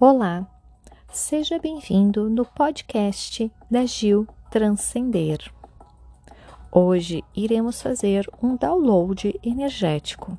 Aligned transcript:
Olá, 0.00 0.46
seja 1.12 1.58
bem-vindo 1.58 2.30
no 2.30 2.44
podcast 2.44 3.50
da 3.68 3.84
Gil 3.84 4.28
Transcender. 4.48 5.52
Hoje 6.70 7.24
iremos 7.34 7.82
fazer 7.82 8.30
um 8.40 8.54
download 8.54 9.36
energético 9.42 10.38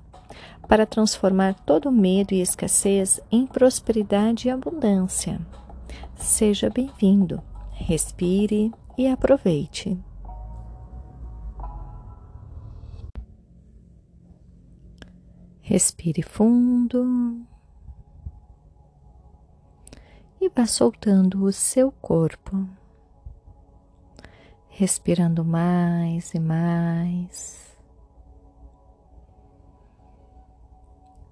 para 0.65 0.85
transformar 0.85 1.55
todo 1.65 1.91
medo 1.91 2.33
e 2.33 2.39
escassez 2.39 3.19
em 3.29 3.45
prosperidade 3.45 4.47
e 4.47 4.51
abundância. 4.51 5.41
Seja 6.15 6.69
bem-vindo, 6.69 7.43
respire 7.71 8.71
e 8.97 9.09
aproveite. 9.09 9.99
Respire 15.59 16.21
fundo 16.21 17.45
e 20.41 20.48
vá 20.59 20.65
soltando 20.65 21.45
o 21.45 21.53
seu 21.53 21.89
corpo, 21.89 22.67
respirando 24.67 25.45
mais 25.45 26.33
e 26.33 26.39
mais, 26.39 27.77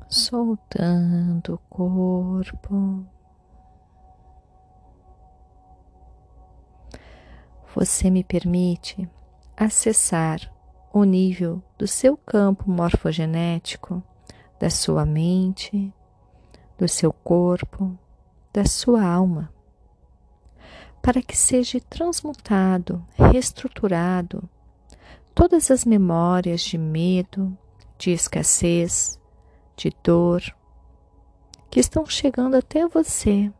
soltando 0.08 1.55
o 1.55 1.58
corpo. 1.70 3.05
Você 7.75 8.09
me 8.09 8.23
permite 8.23 9.09
acessar 9.58 10.39
o 10.94 11.03
nível 11.03 11.62
do 11.78 11.86
seu 11.86 12.16
campo 12.16 12.72
morfogenético, 12.72 14.02
da 14.58 14.70
sua 14.70 15.05
mente, 15.05 15.94
do 16.78 16.88
seu 16.88 17.12
corpo 17.12 18.00
da 18.57 18.66
sua 18.66 19.03
alma, 19.03 19.53
para 21.00 21.22
que 21.22 21.38
seja 21.38 21.80
transmutado, 21.80 23.05
reestruturado 23.13 24.50
todas 25.36 25.69
as 25.69 25.86
memórias 25.86 26.61
de 26.61 26.75
medo, 26.75 27.55
de 28.00 28.09
escassez, 28.09 29.19
de 29.75 29.91
dor 30.03 30.41
que 31.69 31.80
estão 31.80 32.03
chegando 32.08 32.55
até 32.55 32.88
você 32.88 33.53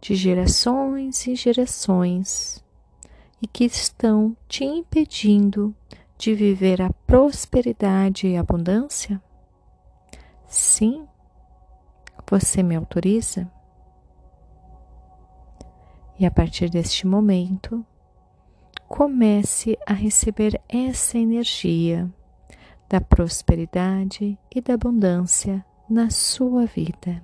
de 0.00 0.14
gerações 0.14 1.26
e 1.26 1.34
gerações 1.34 2.64
e 3.42 3.46
que 3.46 3.64
estão 3.66 4.34
te 4.48 4.64
impedindo 4.64 5.76
de 6.16 6.32
viver 6.32 6.80
a 6.80 6.88
prosperidade 7.06 8.26
e 8.26 8.38
abundância? 8.38 9.22
Sim, 10.48 11.06
você 12.26 12.62
me 12.62 12.74
autoriza? 12.74 13.52
E 16.18 16.24
a 16.24 16.30
partir 16.30 16.70
deste 16.70 17.06
momento, 17.06 17.84
comece 18.88 19.78
a 19.86 19.92
receber 19.92 20.60
essa 20.68 21.18
energia 21.18 22.08
da 22.88 23.00
prosperidade 23.00 24.38
e 24.54 24.60
da 24.60 24.74
abundância 24.74 25.64
na 25.88 26.10
sua 26.10 26.66
vida. 26.66 27.22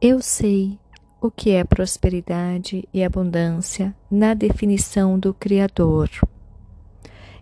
Eu 0.00 0.20
sei 0.20 0.78
o 1.18 1.30
que 1.30 1.52
é 1.52 1.64
prosperidade 1.64 2.86
e 2.92 3.02
abundância 3.02 3.96
na 4.10 4.34
definição 4.34 5.18
do 5.18 5.32
Criador. 5.32 6.10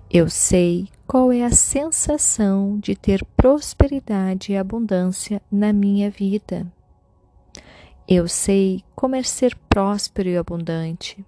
Eu 0.08 0.28
sei 0.28 0.88
qual 1.06 1.32
é 1.32 1.44
a 1.44 1.50
sensação 1.50 2.78
de 2.78 2.94
ter 2.94 3.24
prosperidade 3.36 4.52
e 4.52 4.56
abundância 4.56 5.42
na 5.50 5.72
minha 5.72 6.10
vida. 6.10 6.66
Eu 8.08 8.28
sei 8.28 8.82
como 8.94 9.14
é 9.14 9.22
ser 9.22 9.56
próspero 9.68 10.28
e 10.28 10.36
abundante. 10.36 11.24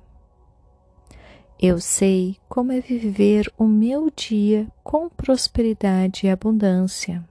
Eu 1.61 1.81
sei 1.81 2.37
como 2.49 2.73
é 2.73 2.81
viver 2.81 3.53
o 3.57 3.65
meu 3.65 4.11
dia 4.11 4.67
com 4.83 5.09
prosperidade 5.09 6.27
e 6.27 6.31
abundância. 6.31 7.25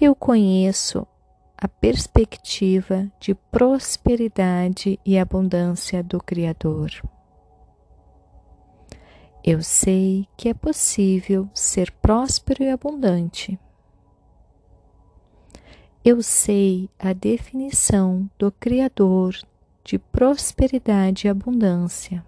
Eu 0.00 0.14
conheço 0.14 1.06
a 1.56 1.66
perspectiva 1.66 3.10
de 3.18 3.34
prosperidade 3.34 5.00
e 5.06 5.18
abundância 5.18 6.02
do 6.02 6.20
Criador. 6.20 6.90
Eu 9.48 9.62
sei 9.62 10.26
que 10.36 10.48
é 10.48 10.54
possível 10.54 11.48
ser 11.54 11.92
próspero 11.92 12.64
e 12.64 12.68
abundante. 12.68 13.56
Eu 16.04 16.20
sei 16.20 16.90
a 16.98 17.12
definição 17.12 18.28
do 18.36 18.50
Criador 18.50 19.36
de 19.84 20.00
prosperidade 20.00 21.28
e 21.28 21.30
abundância. 21.30 22.26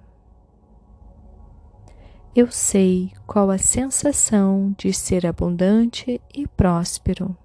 Eu 2.36 2.52
sei 2.52 3.12
qual 3.26 3.50
a 3.50 3.58
sensação 3.58 4.72
de 4.78 4.92
ser 4.92 5.26
abundante 5.26 6.20
e 6.32 6.46
próspero. 6.46 7.36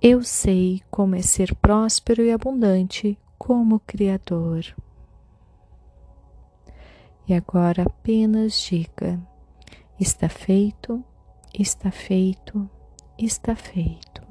Eu 0.00 0.22
sei 0.22 0.80
como 0.92 1.16
é 1.16 1.22
ser 1.22 1.56
próspero 1.56 2.22
e 2.22 2.30
abundante 2.30 3.18
como 3.36 3.80
Criador. 3.80 4.76
E 7.26 7.32
agora 7.34 7.84
apenas 7.84 8.58
diga: 8.60 9.20
está 9.98 10.28
feito, 10.28 11.02
está 11.58 11.90
feito, 11.90 12.68
está 13.18 13.56
feito. 13.56 14.22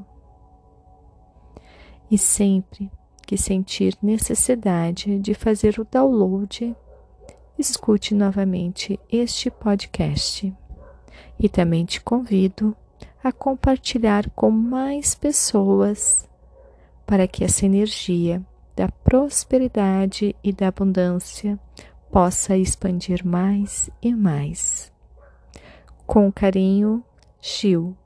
E 2.10 2.18
sempre 2.18 2.92
que 3.26 3.38
sentir 3.38 3.98
necessidade 4.02 5.18
de 5.18 5.34
fazer 5.34 5.80
o 5.80 5.88
download, 5.90 6.76
escute 7.58 8.14
novamente 8.14 9.00
este 9.12 9.50
podcast. 9.50 10.54
E 11.40 11.50
também 11.50 11.86
te 11.86 12.02
convido 12.02 12.76
a 13.24 13.32
compartilhar 13.32 14.30
com 14.32 14.52
mais 14.52 15.16
pessoas 15.16 16.30
para 17.06 17.28
que 17.28 17.44
essa 17.44 17.66
energia 17.66 18.46
da 18.76 18.90
prosperidade 18.90 20.36
e 20.44 20.52
da 20.52 20.68
abundância 20.68 21.60
possa 22.14 22.56
expandir 22.56 23.26
mais 23.26 23.90
e 24.00 24.14
mais. 24.14 24.94
Com 26.06 26.32
carinho, 26.32 27.04
Gil. 27.42 27.98